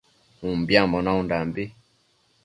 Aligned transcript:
Umbiambo 0.49 0.97
naundambi 1.05 1.63